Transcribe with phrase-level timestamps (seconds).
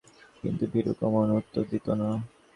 [0.39, 2.09] কিন্তু ভীরু কমল কোনো কথারই উত্তর দিত না।